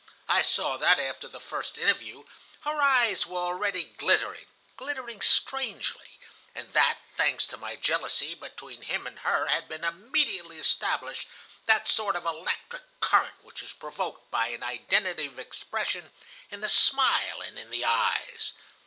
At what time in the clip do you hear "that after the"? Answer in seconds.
0.77-1.39